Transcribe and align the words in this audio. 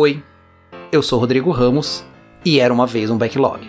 Oi, 0.00 0.22
eu 0.92 1.02
sou 1.02 1.18
Rodrigo 1.18 1.50
Ramos 1.50 2.04
e 2.44 2.60
era 2.60 2.72
uma 2.72 2.86
vez 2.86 3.10
um 3.10 3.18
backlog. 3.18 3.68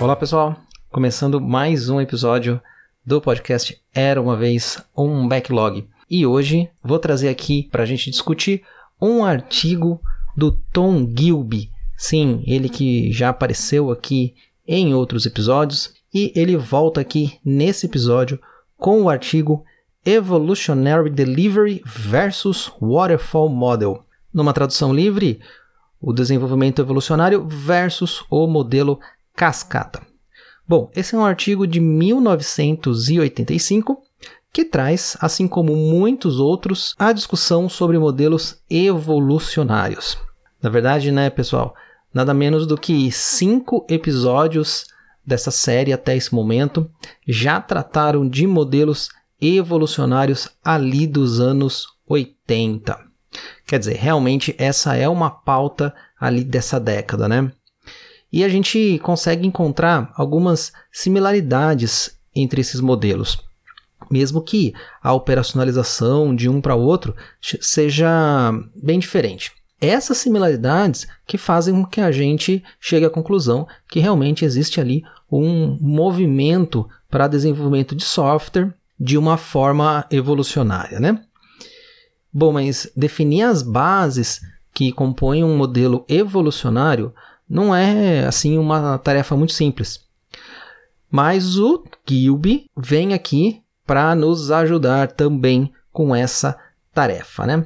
Olá 0.00 0.16
pessoal, 0.16 0.56
começando 0.90 1.40
mais 1.40 1.88
um 1.88 2.00
episódio 2.00 2.60
do 3.06 3.20
podcast 3.20 3.80
Era 3.94 4.20
uma 4.20 4.36
vez 4.36 4.84
um 4.96 5.28
backlog. 5.28 5.88
E 6.10 6.26
hoje 6.26 6.68
vou 6.82 6.98
trazer 6.98 7.28
aqui 7.28 7.68
para 7.70 7.84
a 7.84 7.86
gente 7.86 8.10
discutir 8.10 8.64
um 9.00 9.24
artigo 9.24 10.00
do 10.36 10.50
Tom 10.50 11.08
Gilby. 11.16 11.70
Sim, 11.96 12.44
ele 12.44 12.68
que 12.68 13.12
já 13.12 13.28
apareceu 13.28 13.90
aqui 13.90 14.34
em 14.68 14.94
outros 14.94 15.24
episódios 15.24 15.94
e 16.14 16.30
ele 16.36 16.54
volta 16.56 17.00
aqui 17.00 17.40
nesse 17.42 17.86
episódio 17.86 18.38
com 18.76 19.02
o 19.02 19.08
artigo 19.08 19.64
Evolutionary 20.04 21.08
Delivery 21.10 21.82
versus 21.84 22.70
Waterfall 22.80 23.48
Model. 23.48 24.04
Numa 24.32 24.52
tradução 24.52 24.94
livre, 24.94 25.40
o 26.00 26.12
desenvolvimento 26.12 26.80
evolucionário 26.82 27.44
versus 27.48 28.24
o 28.30 28.46
modelo 28.46 29.00
cascata. 29.34 30.06
Bom, 30.66 30.90
esse 30.94 31.14
é 31.14 31.18
um 31.18 31.24
artigo 31.24 31.66
de 31.66 31.80
1985 31.80 34.02
que 34.52 34.64
traz, 34.64 35.16
assim 35.20 35.48
como 35.48 35.74
muitos 35.74 36.38
outros, 36.38 36.94
a 36.98 37.10
discussão 37.12 37.68
sobre 37.68 37.98
modelos 37.98 38.62
evolucionários. 38.68 40.18
Na 40.62 40.68
verdade, 40.68 41.10
né, 41.12 41.30
pessoal, 41.30 41.74
nada 42.12 42.32
menos 42.32 42.66
do 42.66 42.76
que 42.76 43.10
cinco 43.12 43.86
episódios 43.88 44.86
dessa 45.24 45.50
série 45.50 45.92
até 45.92 46.16
esse 46.16 46.34
momento 46.34 46.90
já 47.26 47.60
trataram 47.60 48.26
de 48.28 48.46
modelos 48.46 49.10
evolucionários 49.40 50.48
ali 50.64 51.06
dos 51.06 51.38
anos 51.38 51.86
80. 52.08 52.98
Quer 53.66 53.78
dizer, 53.78 53.96
realmente 53.96 54.54
essa 54.58 54.96
é 54.96 55.08
uma 55.08 55.30
pauta 55.30 55.94
ali 56.18 56.42
dessa 56.42 56.80
década, 56.80 57.28
né? 57.28 57.52
E 58.32 58.42
a 58.42 58.48
gente 58.48 58.98
consegue 59.02 59.46
encontrar 59.46 60.12
algumas 60.14 60.72
similaridades 60.90 62.18
entre 62.34 62.60
esses 62.60 62.80
modelos, 62.80 63.38
mesmo 64.10 64.42
que 64.42 64.74
a 65.02 65.12
operacionalização 65.12 66.34
de 66.34 66.48
um 66.48 66.60
para 66.60 66.74
outro 66.74 67.14
seja 67.60 68.52
bem 68.74 68.98
diferente 68.98 69.57
essas 69.80 70.18
similaridades 70.18 71.06
que 71.26 71.38
fazem 71.38 71.74
com 71.74 71.86
que 71.86 72.00
a 72.00 72.10
gente 72.10 72.62
chegue 72.80 73.06
à 73.06 73.10
conclusão 73.10 73.66
que 73.88 74.00
realmente 74.00 74.44
existe 74.44 74.80
ali 74.80 75.04
um 75.30 75.78
movimento 75.80 76.88
para 77.10 77.28
desenvolvimento 77.28 77.94
de 77.94 78.04
software 78.04 78.74
de 78.98 79.16
uma 79.16 79.36
forma 79.36 80.04
evolucionária, 80.10 80.98
né? 80.98 81.22
Bom, 82.32 82.52
mas 82.52 82.90
definir 82.96 83.42
as 83.42 83.62
bases 83.62 84.40
que 84.74 84.92
compõem 84.92 85.44
um 85.44 85.56
modelo 85.56 86.04
evolucionário 86.08 87.14
não 87.48 87.74
é 87.74 88.26
assim 88.26 88.58
uma 88.58 88.98
tarefa 88.98 89.36
muito 89.36 89.52
simples. 89.52 90.00
Mas 91.10 91.56
o 91.56 91.84
Gilby 92.06 92.66
vem 92.76 93.14
aqui 93.14 93.62
para 93.86 94.14
nos 94.14 94.50
ajudar 94.50 95.12
também 95.12 95.72
com 95.90 96.14
essa 96.14 96.58
tarefa, 96.92 97.46
né? 97.46 97.64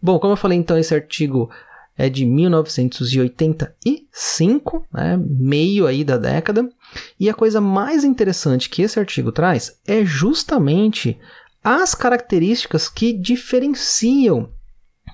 Bom, 0.00 0.18
como 0.18 0.32
eu 0.32 0.36
falei, 0.36 0.58
então, 0.58 0.78
esse 0.78 0.94
artigo 0.94 1.50
é 1.96 2.08
de 2.08 2.24
1985, 2.24 4.86
né, 4.92 5.18
meio 5.20 5.86
aí 5.86 6.04
da 6.04 6.16
década. 6.16 6.70
E 7.18 7.28
a 7.28 7.34
coisa 7.34 7.60
mais 7.60 8.04
interessante 8.04 8.70
que 8.70 8.82
esse 8.82 9.00
artigo 9.00 9.32
traz 9.32 9.80
é 9.84 10.04
justamente 10.04 11.18
as 11.62 11.94
características 11.94 12.88
que 12.88 13.12
diferenciam 13.12 14.50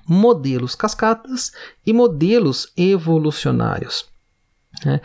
modelos 0.07 0.75
cascatas 0.75 1.51
e 1.85 1.91
modelos 1.91 2.71
evolucionários. 2.77 4.05
Né? 4.85 5.01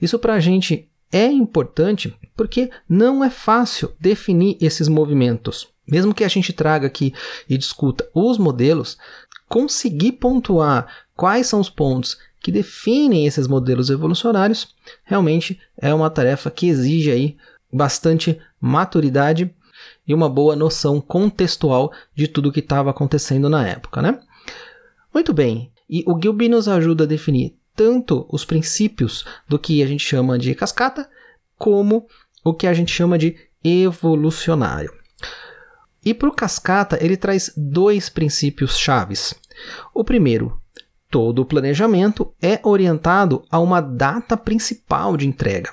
Isso 0.00 0.18
para 0.18 0.32
a 0.34 0.40
gente 0.40 0.88
é 1.10 1.26
importante 1.26 2.16
porque 2.36 2.70
não 2.88 3.24
é 3.24 3.30
fácil 3.30 3.92
definir 3.98 4.56
esses 4.60 4.88
movimentos. 4.88 5.68
Mesmo 5.86 6.14
que 6.14 6.24
a 6.24 6.28
gente 6.28 6.52
traga 6.52 6.86
aqui 6.86 7.12
e 7.48 7.58
discuta 7.58 8.08
os 8.14 8.38
modelos, 8.38 8.96
conseguir 9.54 10.10
pontuar 10.10 10.84
quais 11.14 11.46
são 11.46 11.60
os 11.60 11.70
pontos 11.70 12.18
que 12.40 12.50
definem 12.50 13.24
esses 13.24 13.46
modelos 13.46 13.88
evolucionários, 13.88 14.74
realmente 15.04 15.60
é 15.80 15.94
uma 15.94 16.10
tarefa 16.10 16.50
que 16.50 16.66
exige 16.66 17.12
aí 17.12 17.36
bastante 17.72 18.36
maturidade 18.60 19.54
e 20.04 20.12
uma 20.12 20.28
boa 20.28 20.56
noção 20.56 21.00
contextual 21.00 21.92
de 22.16 22.26
tudo 22.26 22.48
o 22.48 22.52
que 22.52 22.58
estava 22.58 22.90
acontecendo 22.90 23.48
na 23.48 23.64
época, 23.64 24.02
né? 24.02 24.18
Muito 25.14 25.32
bem, 25.32 25.70
e 25.88 26.02
o 26.04 26.20
Gilby 26.20 26.48
nos 26.48 26.66
ajuda 26.66 27.04
a 27.04 27.06
definir 27.06 27.56
tanto 27.76 28.26
os 28.28 28.44
princípios 28.44 29.24
do 29.48 29.56
que 29.56 29.84
a 29.84 29.86
gente 29.86 30.04
chama 30.04 30.36
de 30.36 30.52
cascata, 30.56 31.08
como 31.56 32.08
o 32.44 32.52
que 32.52 32.66
a 32.66 32.74
gente 32.74 32.90
chama 32.90 33.16
de 33.16 33.36
evolucionário. 33.62 34.92
E 36.04 36.12
para 36.12 36.28
o 36.28 36.34
cascata, 36.34 36.98
ele 37.00 37.16
traz 37.16 37.52
dois 37.56 38.08
princípios 38.08 38.76
chaves. 38.76 39.34
O 39.92 40.04
primeiro, 40.04 40.60
todo 41.10 41.42
o 41.42 41.46
planejamento 41.46 42.34
é 42.42 42.60
orientado 42.62 43.44
a 43.50 43.58
uma 43.58 43.80
data 43.80 44.36
principal 44.36 45.16
de 45.16 45.28
entrega. 45.28 45.70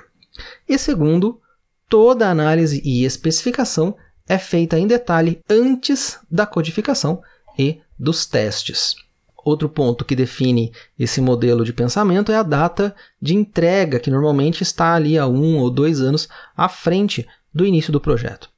E 0.68 0.78
segundo, 0.78 1.42
toda 1.90 2.30
análise 2.30 2.82
e 2.86 3.04
especificação 3.04 3.96
é 4.28 4.38
feita 4.38 4.78
em 4.78 4.88
detalhe 4.88 5.42
antes 5.50 6.20
da 6.30 6.46
codificação 6.46 7.22
e 7.58 7.82
dos 7.98 8.26
testes. 8.26 8.96
Outro 9.44 9.68
ponto 9.68 10.06
que 10.06 10.16
define 10.16 10.72
esse 10.98 11.20
modelo 11.20 11.66
de 11.66 11.74
pensamento 11.74 12.32
é 12.32 12.36
a 12.36 12.44
data 12.44 12.96
de 13.20 13.36
entrega, 13.36 14.00
que 14.00 14.12
normalmente 14.12 14.62
está 14.62 14.94
ali 14.94 15.18
a 15.18 15.26
um 15.26 15.58
ou 15.58 15.72
dois 15.72 16.00
anos 16.00 16.30
à 16.56 16.70
frente 16.70 17.28
do 17.52 17.66
início 17.66 17.92
do 17.92 18.00
projeto. 18.00 18.51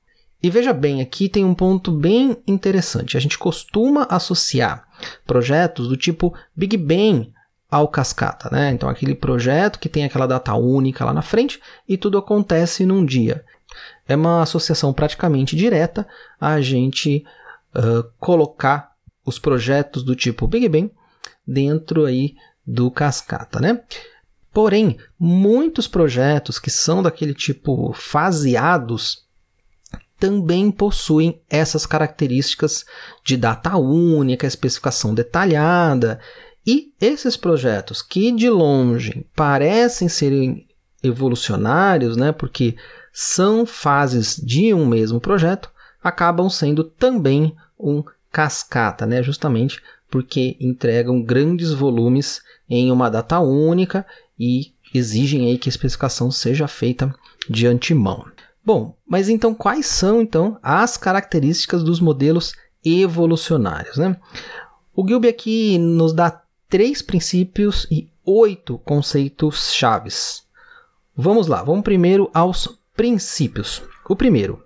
E 0.43 0.49
veja 0.49 0.73
bem, 0.73 1.01
aqui 1.01 1.29
tem 1.29 1.45
um 1.45 1.55
ponto 1.55 1.89
bem 1.89 2.35
interessante. 2.45 3.15
A 3.15 3.19
gente 3.19 3.37
costuma 3.37 4.05
associar 4.09 4.85
projetos 5.25 5.87
do 5.87 5.95
tipo 5.95 6.35
Big 6.53 6.75
Bang 6.75 7.31
ao 7.71 7.87
cascata, 7.87 8.49
né? 8.51 8.71
Então 8.71 8.89
aquele 8.89 9.15
projeto 9.15 9.79
que 9.79 9.87
tem 9.87 10.03
aquela 10.03 10.27
data 10.27 10.53
única 10.53 11.05
lá 11.05 11.13
na 11.13 11.21
frente 11.21 11.61
e 11.87 11.97
tudo 11.97 12.17
acontece 12.17 12.85
num 12.85 13.05
dia. 13.05 13.45
É 14.05 14.17
uma 14.17 14.41
associação 14.41 14.91
praticamente 14.91 15.55
direta 15.55 16.05
a 16.39 16.59
gente 16.59 17.23
uh, 17.73 18.03
colocar 18.19 18.91
os 19.25 19.39
projetos 19.39 20.03
do 20.03 20.13
tipo 20.13 20.45
Big 20.45 20.67
Bang 20.67 20.91
dentro 21.47 22.03
aí 22.03 22.35
do 22.67 22.91
cascata, 22.91 23.61
né? 23.61 23.81
Porém, 24.51 24.97
muitos 25.17 25.87
projetos 25.87 26.59
que 26.59 26.69
são 26.69 27.01
daquele 27.01 27.33
tipo 27.33 27.93
faseados 27.93 29.23
também 30.23 30.71
possuem 30.71 31.41
essas 31.49 31.85
características 31.85 32.85
de 33.25 33.35
data 33.35 33.75
única, 33.75 34.47
especificação 34.47 35.13
detalhada. 35.13 36.17
E 36.65 36.93
esses 37.01 37.35
projetos 37.35 38.01
que 38.01 38.31
de 38.31 38.49
longe 38.49 39.27
parecem 39.35 40.07
serem 40.07 40.65
evolucionários, 41.03 42.15
né, 42.15 42.31
porque 42.31 42.77
são 43.11 43.65
fases 43.65 44.37
de 44.37 44.73
um 44.73 44.85
mesmo 44.85 45.19
projeto, 45.19 45.69
acabam 46.01 46.49
sendo 46.49 46.85
também 46.85 47.53
um 47.77 48.01
cascata, 48.31 49.05
né, 49.05 49.21
justamente 49.21 49.81
porque 50.09 50.55
entregam 50.57 51.21
grandes 51.21 51.73
volumes 51.73 52.41
em 52.69 52.93
uma 52.93 53.09
data 53.09 53.41
única 53.41 54.05
e 54.39 54.71
exigem 54.93 55.47
aí 55.47 55.57
que 55.57 55.67
a 55.67 55.71
especificação 55.71 56.31
seja 56.31 56.65
feita 56.65 57.13
de 57.49 57.67
antemão. 57.67 58.32
Bom, 58.65 58.95
mas 59.05 59.27
então 59.27 59.53
quais 59.53 59.85
são 59.85 60.21
então 60.21 60.57
as 60.63 60.95
características 60.95 61.83
dos 61.83 61.99
modelos 61.99 62.53
evolucionários? 62.83 63.97
Né? 63.97 64.15
O 64.95 65.05
Gilby 65.05 65.27
aqui 65.27 65.77
nos 65.77 66.13
dá 66.13 66.41
três 66.69 67.01
princípios 67.01 67.85
e 67.91 68.09
oito 68.25 68.77
conceitos 68.79 69.73
chaves. 69.73 70.43
Vamos 71.15 71.47
lá, 71.47 71.61
vamos 71.61 71.83
primeiro 71.83 72.31
aos 72.33 72.79
princípios. 72.95 73.83
O 74.07 74.15
primeiro, 74.15 74.63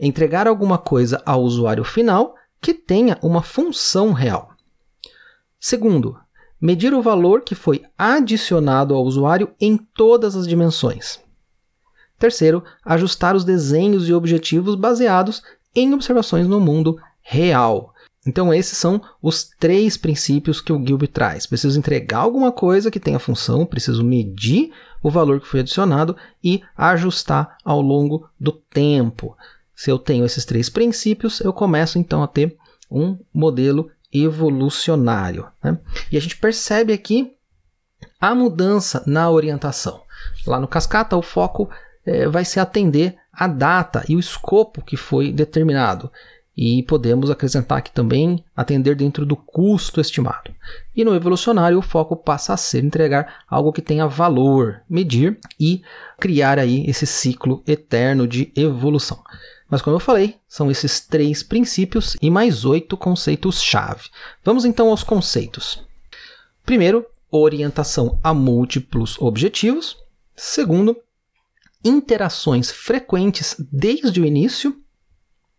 entregar 0.00 0.48
alguma 0.48 0.78
coisa 0.78 1.22
ao 1.26 1.42
usuário 1.42 1.84
final 1.84 2.34
que 2.60 2.72
tenha 2.72 3.18
uma 3.22 3.42
função 3.42 4.12
real. 4.12 4.52
Segundo, 5.60 6.18
medir 6.60 6.94
o 6.94 7.02
valor 7.02 7.42
que 7.42 7.54
foi 7.54 7.84
adicionado 7.98 8.94
ao 8.94 9.04
usuário 9.04 9.52
em 9.60 9.76
todas 9.76 10.34
as 10.34 10.46
dimensões. 10.46 11.20
Terceiro, 12.22 12.62
ajustar 12.84 13.34
os 13.34 13.42
desenhos 13.42 14.08
e 14.08 14.14
objetivos 14.14 14.76
baseados 14.76 15.42
em 15.74 15.92
observações 15.92 16.46
no 16.46 16.60
mundo 16.60 16.96
real. 17.20 17.92
Então, 18.24 18.54
esses 18.54 18.78
são 18.78 19.02
os 19.20 19.42
três 19.58 19.96
princípios 19.96 20.60
que 20.60 20.72
o 20.72 20.86
Gilby 20.86 21.08
traz. 21.08 21.46
Preciso 21.46 21.76
entregar 21.76 22.18
alguma 22.18 22.52
coisa 22.52 22.92
que 22.92 23.00
tenha 23.00 23.18
função, 23.18 23.66
preciso 23.66 24.04
medir 24.04 24.70
o 25.02 25.10
valor 25.10 25.40
que 25.40 25.48
foi 25.48 25.58
adicionado 25.58 26.16
e 26.44 26.62
ajustar 26.76 27.56
ao 27.64 27.80
longo 27.80 28.28
do 28.38 28.52
tempo. 28.52 29.36
Se 29.74 29.90
eu 29.90 29.98
tenho 29.98 30.24
esses 30.24 30.44
três 30.44 30.68
princípios, 30.68 31.40
eu 31.40 31.52
começo 31.52 31.98
então 31.98 32.22
a 32.22 32.28
ter 32.28 32.56
um 32.88 33.18
modelo 33.34 33.90
evolucionário. 34.12 35.48
Né? 35.60 35.76
E 36.12 36.16
a 36.16 36.20
gente 36.20 36.36
percebe 36.36 36.92
aqui 36.92 37.32
a 38.20 38.32
mudança 38.32 39.02
na 39.08 39.28
orientação. 39.28 40.02
Lá 40.46 40.60
no 40.60 40.68
Cascata, 40.68 41.16
o 41.16 41.22
foco 41.22 41.68
é, 42.04 42.28
vai 42.28 42.44
se 42.44 42.60
atender 42.60 43.16
à 43.32 43.46
data 43.46 44.04
e 44.08 44.16
o 44.16 44.20
escopo 44.20 44.82
que 44.82 44.96
foi 44.96 45.32
determinado. 45.32 46.10
E 46.54 46.82
podemos 46.82 47.30
acrescentar 47.30 47.78
aqui 47.78 47.90
também 47.90 48.44
atender 48.54 48.94
dentro 48.94 49.24
do 49.24 49.34
custo 49.34 50.00
estimado. 50.00 50.54
E 50.94 51.02
no 51.02 51.14
evolucionário, 51.14 51.78
o 51.78 51.82
foco 51.82 52.14
passa 52.14 52.52
a 52.52 52.58
ser 52.58 52.84
entregar 52.84 53.42
algo 53.48 53.72
que 53.72 53.80
tenha 53.80 54.06
valor, 54.06 54.82
medir 54.88 55.38
e 55.58 55.80
criar 56.20 56.58
aí 56.58 56.84
esse 56.86 57.06
ciclo 57.06 57.62
eterno 57.66 58.28
de 58.28 58.52
evolução. 58.54 59.22
Mas 59.72 59.80
como 59.80 59.96
eu 59.96 60.00
falei, 60.00 60.36
são 60.46 60.70
esses 60.70 61.00
três 61.00 61.42
princípios 61.42 62.18
e 62.20 62.30
mais 62.30 62.66
oito 62.66 62.94
conceitos-chave. 62.98 64.10
Vamos 64.44 64.66
então 64.66 64.90
aos 64.90 65.02
conceitos. 65.02 65.82
Primeiro, 66.66 67.06
orientação 67.30 68.18
a 68.22 68.34
múltiplos 68.34 69.18
objetivos. 69.18 69.96
Segundo, 70.36 70.94
interações 71.84 72.70
frequentes 72.70 73.56
desde 73.70 74.20
o 74.20 74.24
início. 74.24 74.80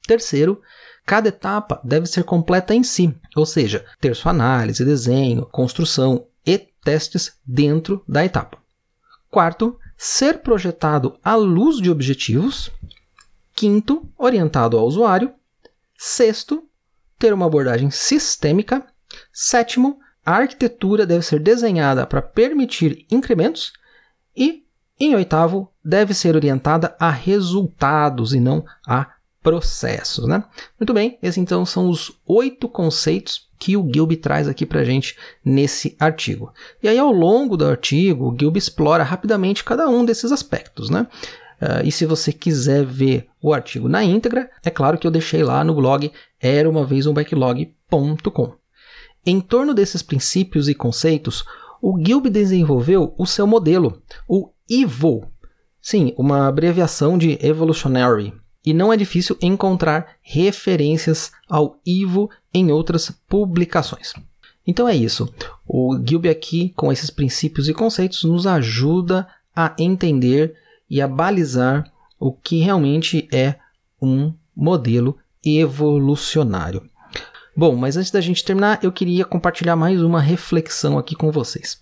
Terceiro, 0.05 0.61
cada 1.05 1.29
etapa 1.29 1.81
deve 1.83 2.05
ser 2.07 2.23
completa 2.23 2.73
em 2.73 2.83
si, 2.83 3.15
ou 3.35 3.45
seja, 3.45 3.85
ter 3.99 4.15
sua 4.15 4.31
análise, 4.31 4.83
desenho, 4.83 5.45
construção 5.45 6.27
e 6.45 6.57
testes 6.57 7.37
dentro 7.45 8.03
da 8.07 8.25
etapa. 8.25 8.57
Quarto, 9.29 9.79
ser 9.97 10.39
projetado 10.39 11.17
à 11.23 11.35
luz 11.35 11.77
de 11.77 11.89
objetivos. 11.89 12.69
Quinto, 13.55 14.07
orientado 14.17 14.77
ao 14.77 14.85
usuário. 14.85 15.33
Sexto, 15.97 16.67
ter 17.17 17.33
uma 17.33 17.45
abordagem 17.45 17.89
sistêmica. 17.89 18.85
Sétimo, 19.31 19.99
a 20.25 20.33
arquitetura 20.33 21.05
deve 21.05 21.25
ser 21.25 21.39
desenhada 21.39 22.05
para 22.05 22.21
permitir 22.21 23.05
incrementos. 23.09 23.73
E, 24.35 24.65
em 24.99 25.15
oitavo, 25.15 25.69
deve 25.83 26.13
ser 26.13 26.35
orientada 26.35 26.95
a 26.99 27.09
resultados 27.09 28.33
e 28.33 28.39
não 28.39 28.63
a 28.87 29.07
processos. 29.41 30.25
Né? 30.25 30.43
Muito 30.79 30.93
bem, 30.93 31.17
esses 31.21 31.37
então 31.37 31.65
são 31.65 31.89
os 31.89 32.11
oito 32.25 32.69
conceitos 32.69 33.49
que 33.59 33.77
o 33.77 33.89
Gilby 33.91 34.17
traz 34.17 34.47
aqui 34.47 34.65
para 34.65 34.81
a 34.81 34.85
gente 34.85 35.17
nesse 35.43 35.95
artigo. 35.99 36.53
E 36.81 36.87
aí, 36.87 36.97
ao 36.97 37.11
longo 37.11 37.55
do 37.55 37.65
artigo, 37.65 38.29
o 38.29 38.37
Gilby 38.37 38.57
explora 38.57 39.03
rapidamente 39.03 39.63
cada 39.63 39.87
um 39.87 40.03
desses 40.03 40.31
aspectos. 40.31 40.89
Né? 40.89 41.07
Uh, 41.61 41.85
e 41.85 41.91
se 41.91 42.05
você 42.05 42.33
quiser 42.33 42.85
ver 42.85 43.27
o 43.41 43.53
artigo 43.53 43.87
na 43.87 44.03
íntegra, 44.03 44.49
é 44.63 44.69
claro 44.69 44.97
que 44.97 45.07
eu 45.07 45.11
deixei 45.11 45.43
lá 45.43 45.63
no 45.63 45.75
blog 45.75 46.11
era 46.41 46.69
uma 46.69 46.85
vez 46.85 47.07
um 47.07 47.13
backlog.com. 47.13 48.53
Em 49.25 49.39
torno 49.39 49.73
desses 49.73 50.01
princípios 50.01 50.67
e 50.67 50.75
conceitos, 50.75 51.45
o 51.81 51.97
Gilby 51.97 52.29
desenvolveu 52.29 53.13
o 53.17 53.25
seu 53.25 53.47
modelo, 53.47 54.01
o 54.27 54.49
EVO. 54.69 55.31
Sim, 55.81 56.13
uma 56.17 56.47
abreviação 56.47 57.17
de 57.17 57.37
Evolutionary. 57.45 58.33
E 58.65 58.73
não 58.73 58.93
é 58.93 58.97
difícil 58.97 59.37
encontrar 59.41 60.15
referências 60.21 61.31
ao 61.49 61.79
EVO 61.85 62.29
em 62.53 62.71
outras 62.71 63.11
publicações. 63.27 64.13
Então 64.65 64.87
é 64.87 64.95
isso. 64.95 65.27
O 65.67 65.99
Gilby 66.01 66.29
aqui, 66.29 66.69
com 66.75 66.91
esses 66.91 67.09
princípios 67.09 67.67
e 67.67 67.73
conceitos, 67.73 68.23
nos 68.23 68.47
ajuda 68.47 69.27
a 69.53 69.75
entender 69.77 70.55
e 70.89 71.01
a 71.01 71.07
balizar 71.07 71.91
o 72.17 72.31
que 72.31 72.59
realmente 72.59 73.27
é 73.31 73.55
um 74.01 74.33
modelo 74.55 75.17
evolucionário. 75.43 76.89
Bom, 77.55 77.75
mas 77.75 77.97
antes 77.97 78.09
da 78.09 78.21
gente 78.21 78.43
terminar, 78.43 78.79
eu 78.81 78.91
queria 78.91 79.25
compartilhar 79.25 79.75
mais 79.75 80.01
uma 80.01 80.21
reflexão 80.21 80.97
aqui 80.97 81.15
com 81.15 81.31
vocês. 81.31 81.81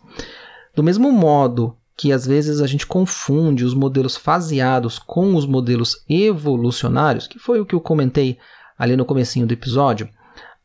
Do 0.75 0.83
mesmo 0.83 1.11
modo 1.11 1.77
que 2.01 2.11
às 2.11 2.25
vezes 2.25 2.61
a 2.61 2.65
gente 2.65 2.87
confunde 2.87 3.63
os 3.63 3.75
modelos 3.75 4.17
faseados 4.17 4.97
com 4.97 5.35
os 5.35 5.45
modelos 5.45 6.03
evolucionários, 6.09 7.27
que 7.27 7.37
foi 7.37 7.59
o 7.59 7.65
que 7.65 7.75
eu 7.75 7.79
comentei 7.79 8.39
ali 8.75 8.97
no 8.97 9.05
comecinho 9.05 9.45
do 9.45 9.53
episódio, 9.53 10.09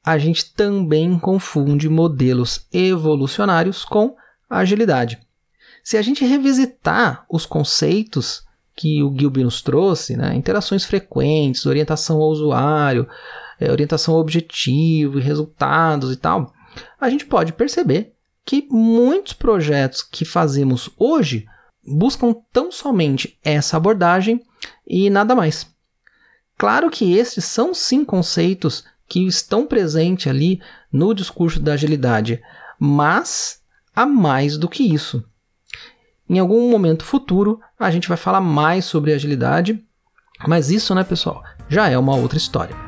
a 0.03 0.17
gente 0.17 0.55
também 0.55 1.19
confunde 1.19 1.91
modelos 1.91 2.67
evolucionários 2.73 3.85
com 3.85 4.17
agilidade. 4.49 5.19
Se 5.85 5.99
a 5.99 6.03
gente 6.03 6.25
revisitar 6.25 7.27
os 7.31 7.45
conceitos 7.45 8.43
que 8.75 9.03
o 9.03 9.15
Gilby 9.15 9.45
nos 9.45 9.61
trouxe, 9.61 10.17
né, 10.17 10.35
interações 10.35 10.87
frequentes, 10.87 11.67
orientação 11.67 12.17
ao 12.17 12.31
usuário, 12.31 13.07
é, 13.61 13.71
orientação 13.71 14.15
ao 14.15 14.21
objetivo 14.21 15.19
e 15.19 15.23
resultados 15.23 16.11
e 16.15 16.17
tal, 16.17 16.55
a 16.99 17.11
gente 17.11 17.27
pode 17.27 17.53
perceber 17.53 18.16
que 18.47 18.67
muitos 18.71 19.33
projetos 19.33 20.03
que 20.03 20.25
fazemos 20.25 20.89
hoje 20.97 21.47
buscam 21.85 22.35
tão 22.53 22.71
somente 22.71 23.39
essa 23.45 23.77
abordagem 23.77 24.41
e 24.87 25.11
nada 25.11 25.35
mais. 25.35 25.67
Claro 26.57 26.89
que 26.89 27.15
esses 27.15 27.45
são 27.45 27.75
sim 27.75 28.05
conceitos 28.05 28.85
que 29.09 29.27
estão 29.27 29.67
presentes 29.67 30.29
ali 30.29 30.61
no 30.91 31.13
discurso 31.13 31.61
da 31.61 31.75
agilidade, 31.75 32.41
mas 32.79 33.61
há 33.95 34.07
mais 34.07 34.57
do 34.57 34.69
que 34.69 34.83
isso. 34.83 35.25
Em 36.29 36.39
algum 36.39 36.71
momento 36.71 37.05
futuro, 37.05 37.61
a 37.79 37.91
gente 37.91 38.09
vai 38.09 38.17
falar 38.17 38.41
mais 38.41 38.85
sobre 38.85 39.13
agilidade, 39.13 39.85
mas 40.47 40.71
isso, 40.71 40.95
né, 40.95 41.05
pessoal, 41.05 41.43
já 41.69 41.89
é 41.89 41.99
uma 41.99 42.17
outra 42.17 42.39
história. 42.39 42.86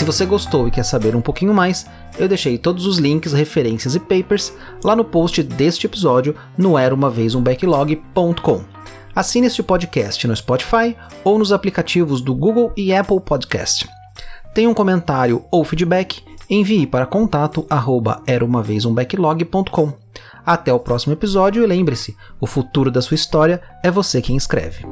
Se 0.00 0.06
você 0.06 0.24
gostou 0.24 0.66
e 0.66 0.70
quer 0.70 0.82
saber 0.82 1.14
um 1.14 1.20
pouquinho 1.20 1.52
mais, 1.52 1.84
eu 2.18 2.26
deixei 2.26 2.56
todos 2.56 2.86
os 2.86 2.96
links, 2.96 3.34
referências 3.34 3.94
e 3.94 4.00
papers 4.00 4.50
lá 4.82 4.96
no 4.96 5.04
post 5.04 5.42
deste 5.42 5.84
episódio 5.84 6.34
no 6.56 6.78
era 6.78 6.94
uma 6.94 7.10
vez 7.10 7.34
um 7.34 7.42
backlog.com. 7.42 8.64
Assine 9.14 9.48
este 9.48 9.62
podcast 9.62 10.26
no 10.26 10.34
Spotify 10.34 10.96
ou 11.22 11.38
nos 11.38 11.52
aplicativos 11.52 12.22
do 12.22 12.34
Google 12.34 12.72
e 12.78 12.94
Apple 12.94 13.20
Podcast. 13.20 13.86
Tem 14.54 14.66
um 14.66 14.72
comentário 14.72 15.44
ou 15.50 15.64
feedback? 15.64 16.22
Envie 16.48 16.86
para 16.86 17.04
contato 17.04 17.66
arroba. 17.68 18.22
Até 20.46 20.72
o 20.72 20.80
próximo 20.80 21.12
episódio 21.12 21.62
e 21.62 21.66
lembre-se, 21.66 22.16
o 22.40 22.46
futuro 22.46 22.90
da 22.90 23.02
sua 23.02 23.16
história 23.16 23.60
é 23.84 23.90
você 23.90 24.22
quem 24.22 24.34
escreve. 24.34 24.82